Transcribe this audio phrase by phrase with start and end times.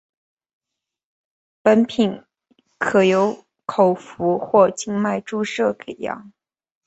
[1.61, 2.23] 本品
[2.79, 6.31] 可由口服或静脉注射给药。